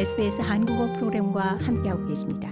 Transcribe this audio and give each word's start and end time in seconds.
SBS 0.00 0.40
한국어 0.40 0.90
프로그램과 0.94 1.58
함께하고 1.60 2.06
계십니다. 2.06 2.48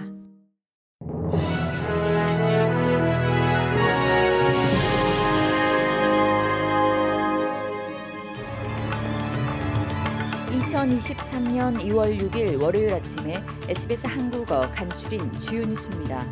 (2023년 10.51 11.81
2월 11.85 12.21
6일) 12.21 12.63
월요일 12.63 12.93
아침에 12.93 13.43
SBS 13.67 14.07
한국어 14.07 14.71
간추린 14.73 15.39
주요 15.39 15.65
뉴스입니다. 15.65 16.27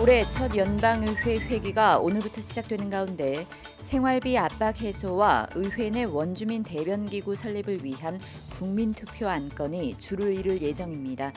올해 0.00 0.22
첫 0.30 0.56
연방의회 0.56 1.40
회기가 1.40 1.98
오늘부터 1.98 2.40
시작되는 2.40 2.88
가운데 2.88 3.46
생활비 3.86 4.36
압박 4.36 4.80
해소와 4.80 5.46
의회 5.54 5.90
내 5.90 6.02
원주민 6.02 6.64
대변기구 6.64 7.36
설립을 7.36 7.84
위한 7.84 8.20
국민투표 8.50 9.28
안건이 9.28 9.96
줄을 9.98 10.34
이룰 10.34 10.60
예정입니다. 10.60 11.32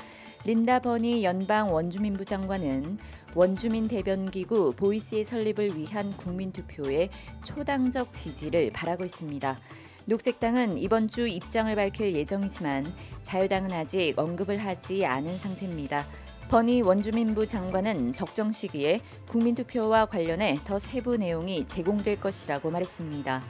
린다 0.46 0.80
버니 0.80 1.24
연방 1.24 1.72
원주민부 1.72 2.26
장관은 2.26 2.98
원주민 3.36 3.88
대변기구 3.88 4.74
보이스의 4.78 5.26
설립을 5.26 5.78
위한 5.78 6.18
국민투표에 6.18 7.10
초당적 7.44 8.16
지지를 8.16 8.72
바라고 8.72 9.06
있습니다. 9.06 9.56
녹색당은 10.06 10.80
이번 10.80 11.08
주 11.08 11.28
입장을 11.28 11.76
밝힐 11.76 12.16
예정이지만 12.16 12.92
자유당은 13.22 13.72
아직 13.74 14.16
언급을 14.18 14.58
하지 14.58 15.06
않은 15.06 15.38
상태입니다. 15.38 16.04
버니 16.50 16.82
원주민부 16.82 17.46
장관은 17.46 18.16
적정 18.16 18.52
시기에 18.52 19.02
국민투표와 19.28 20.08
관련해 20.08 20.58
더 20.66 20.80
세부 20.80 21.16
내용이 21.16 21.68
제공될 21.68 22.20
것이라고 22.20 22.72
말했습니다. 22.72 23.44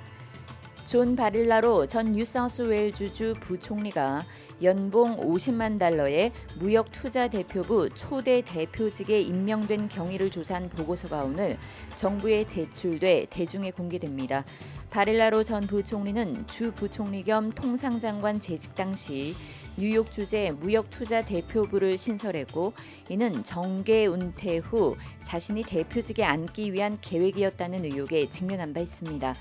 존 0.85 1.15
바릴라로 1.15 1.87
전 1.87 2.11
뉴사우스웨일즈주 2.11 3.35
부총리가 3.39 4.25
연봉 4.63 5.15
50만 5.15 5.79
달러의 5.79 6.33
무역 6.59 6.91
투자 6.91 7.29
대표부 7.29 7.89
초대 7.91 8.41
대표직에 8.41 9.21
임명된 9.21 9.87
경위를 9.87 10.29
조사한 10.29 10.67
보고서가 10.69 11.23
오늘 11.23 11.57
정부에 11.95 12.45
제출돼 12.45 13.27
대중에 13.29 13.71
공개됩니다. 13.71 14.43
바릴라로 14.89 15.43
전 15.43 15.61
부총리는 15.61 16.45
주 16.47 16.73
부총리 16.73 17.23
겸 17.23 17.49
통상장관 17.51 18.41
재직 18.41 18.75
당시 18.75 19.35
뉴욕 19.79 20.11
주재 20.11 20.51
무역 20.59 20.89
투자 20.89 21.23
대표부를 21.23 21.97
신설했고 21.97 22.73
이는 23.07 23.45
정계 23.45 24.07
은퇴 24.07 24.57
후 24.57 24.97
자신이 25.23 25.63
대표직에 25.63 26.21
앉기 26.21 26.73
위한 26.73 26.97
계획이었다는 26.99 27.85
의혹에 27.85 28.29
직면한 28.29 28.73
바 28.73 28.81
있습니다. 28.81 29.33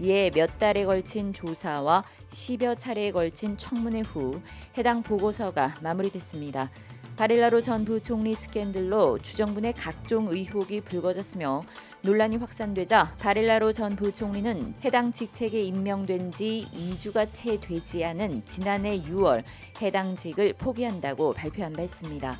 이에 0.00 0.30
몇 0.30 0.58
달에 0.58 0.86
걸친 0.86 1.34
조사와 1.34 2.04
10여 2.30 2.78
차례에 2.78 3.12
걸친 3.12 3.58
청문회 3.58 4.00
후 4.00 4.40
해당 4.78 5.02
보고서가 5.02 5.76
마무리됐습니다. 5.82 6.70
바릴라로 7.16 7.60
전 7.60 7.84
부총리 7.84 8.34
스캔들로 8.34 9.18
주정부 9.18 9.60
내 9.60 9.72
각종 9.72 10.28
의혹이 10.28 10.80
불거졌으며 10.80 11.62
논란이 12.02 12.36
확산되자 12.36 13.14
바릴라로 13.18 13.72
전 13.72 13.94
부총리는 13.94 14.74
해당 14.84 15.12
직책에 15.12 15.62
임명된 15.62 16.32
지 16.32 16.66
2주가 16.74 17.28
채 17.32 17.60
되지 17.60 18.04
않은 18.04 18.44
지난해 18.46 19.00
6월 19.02 19.44
해당 19.80 20.16
직을 20.16 20.54
포기한다고 20.54 21.32
발표한 21.34 21.74
바 21.74 21.82
있습니다. 21.82 22.36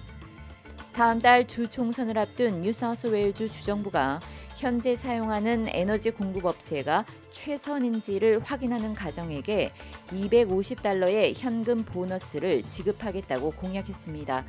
다음 0.94 1.20
달 1.20 1.46
주 1.46 1.68
총선을 1.68 2.18
앞둔 2.18 2.60
뉴사우스웨일주 2.62 3.48
주정부가 3.50 4.20
현재 4.62 4.94
사용하는 4.94 5.66
에너지 5.70 6.12
공급 6.12 6.44
업체가 6.44 7.04
최선인지를 7.32 8.38
확인하는 8.44 8.94
가정에게 8.94 9.72
250달러의 10.10 11.34
현금 11.36 11.84
보너스를 11.84 12.62
지급하겠다고 12.62 13.54
공약했습니다. 13.54 14.44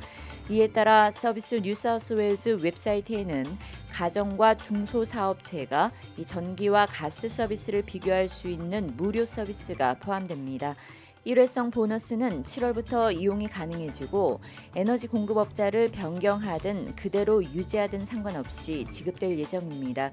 이에 0.50 0.68
따라 0.68 1.10
서비스 1.10 1.56
뉴사우스웨일즈 1.56 2.58
웹사이트에는 2.62 3.44
가정과 3.90 4.54
중소사업체가 4.54 5.90
이 6.16 6.24
전기와 6.24 6.86
가스 6.86 7.28
서비스를 7.28 7.82
비교할 7.82 8.28
수 8.28 8.46
있는 8.46 8.94
무료 8.96 9.24
서비스가 9.24 9.94
포함됩니다. 9.94 10.76
일회성 11.24 11.70
보너스는 11.70 12.42
7월부터 12.42 13.14
이용이 13.16 13.48
가능해지고 13.48 14.40
에너지 14.76 15.06
공급업자를 15.06 15.88
변경하든 15.88 16.96
그대로 16.96 17.42
유지하든 17.42 18.04
상관없이 18.04 18.84
지급될 18.90 19.38
예정입니다. 19.38 20.12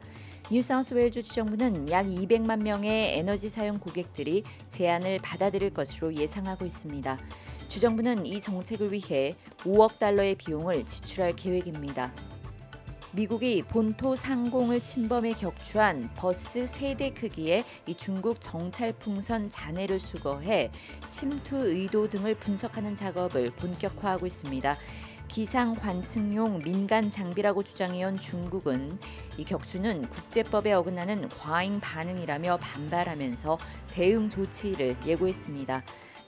뉴사우스웨일주 0.49 1.23
주정부는 1.23 1.89
약 1.91 2.05
200만 2.05 2.63
명의 2.63 3.17
에너지 3.17 3.49
사용 3.49 3.77
고객들이 3.77 4.43
제안을 4.69 5.19
받아들일 5.19 5.73
것으로 5.73 6.13
예상하고 6.15 6.65
있습니다. 6.65 7.17
주정부는 7.67 8.25
이 8.25 8.39
정책을 8.39 8.91
위해 8.91 9.35
5억 9.59 9.99
달러의 9.99 10.35
비용을 10.35 10.85
지출할 10.85 11.35
계획입니다. 11.35 12.13
미국이 13.13 13.61
본토 13.63 14.15
상공을 14.15 14.81
침범해 14.81 15.33
격추한 15.33 16.09
버스 16.15 16.65
세 16.65 16.95
대 16.95 17.11
크기의 17.11 17.63
이 17.85 17.95
중국 17.95 18.39
정찰 18.39 18.93
풍선 18.93 19.49
잔해를 19.49 19.99
수거해 19.99 20.71
침투 21.09 21.57
의도 21.57 22.09
등을 22.09 22.35
분석하는 22.35 22.95
작업을 22.95 23.51
본격화하고 23.51 24.25
있습니다. 24.25 24.75
기상 25.27 25.75
관측용 25.75 26.59
민간 26.59 27.09
장비라고 27.09 27.63
주장해온 27.63 28.17
중국은 28.17 28.99
이 29.37 29.45
격추는 29.45 30.09
국제법에 30.09 30.73
어긋나는 30.73 31.29
과잉 31.29 31.79
반응이라며 31.79 32.57
반발하면서 32.57 33.57
대응 33.91 34.29
조치를 34.29 34.97
예고했습니다. 35.05 35.83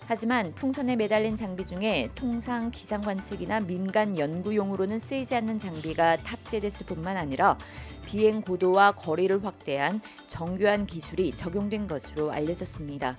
하지만 0.06 0.54
풍선에 0.54 0.96
매달린 0.96 1.36
장비 1.36 1.66
중에 1.66 2.10
통상 2.14 2.72
기상 2.72 3.02
관측이나 3.02 3.62
민간 3.62 4.18
연구용으로는 4.18 5.00
쓰이지 5.00 5.34
않는 5.36 5.60
장비가 5.60 6.18
탑재됐을 6.18 6.86
뿐만 6.86 7.16
아니라 7.16 7.58
비행 8.06 8.42
고도와 8.42 8.92
거리를 8.94 9.44
확대한 9.46 10.02
정교한 10.28 10.86
기술이 10.86 11.32
적용된 11.36 11.88
것으로 11.88 12.32
알려졌습니다. 12.32 13.16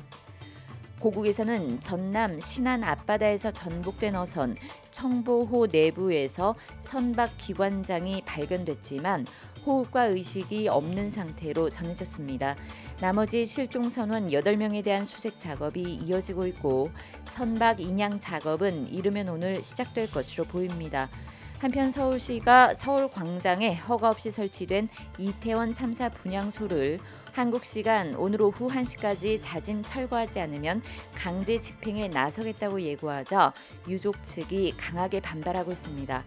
고국에서는 1.05 1.81
전남 1.81 2.41
신안 2.41 2.83
앞바다에서 2.83 3.51
전복된 3.51 4.17
어선 4.17 4.57
청보호 4.91 5.67
내부에서 5.71 6.55
선박 6.79 7.31
기관장이 7.37 8.23
발견됐지만 8.25 9.27
호흡과 9.67 10.05
의식이 10.07 10.69
없는 10.69 11.11
상태로 11.11 11.69
전해졌습니다. 11.69 12.57
나머지 13.03 13.45
실종 13.45 13.91
선원 13.91 14.29
8명에 14.29 14.83
대한 14.83 15.05
수색 15.05 15.39
작업이 15.39 15.83
이어지고 15.83 16.47
있고 16.47 16.91
선박 17.25 17.81
인양 17.81 18.19
작업은 18.19 18.89
이르면 18.91 19.29
오늘 19.29 19.63
시작될 19.63 20.11
것으로 20.11 20.45
보입니다. 20.45 21.11
한편 21.59 21.91
서울시가 21.91 22.73
서울 22.73 23.11
광장에 23.11 23.75
허가 23.75 24.09
없이 24.09 24.31
설치된 24.31 24.89
이태원 25.19 25.75
참사 25.75 26.09
분향소를 26.09 26.99
한국 27.35 27.65
시간 27.65 28.15
오늘 28.15 28.41
오후 28.43 28.69
1시까지 28.69 29.41
자진 29.43 29.83
철거하지 29.83 30.39
않으면 30.39 30.81
강제 31.17 31.61
집행에 31.61 32.07
나서겠다고 32.07 32.81
예고하자 32.81 33.53
유족 33.89 34.23
측이 34.23 34.77
강하게 34.77 35.19
반발하고 35.19 35.73
있습니다. 35.73 36.23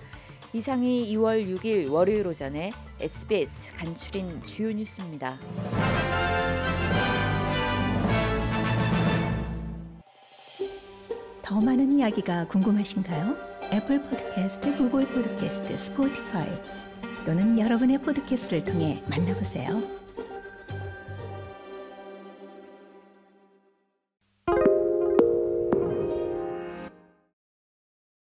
이상이 0.51 1.07
2월 1.15 1.47
6일 1.47 1.89
월요일 1.89 2.27
오전에 2.27 2.73
SBS 2.99 3.73
간추린 3.75 4.43
주요 4.43 4.69
뉴스입니다. 4.69 5.37
더 11.41 11.61
많은 11.61 11.99
이야기가 11.99 12.47
궁금하신가요? 12.47 13.37
애플 13.71 14.01
포드캐스트, 14.03 14.75
구글 14.75 15.07
포드캐스트, 15.07 15.77
스포티파이 15.77 16.49
또는 17.25 17.57
여러분의 17.57 17.97
포드캐스트를 17.99 18.65
통해 18.65 19.01
만나보세요. 19.07 20.06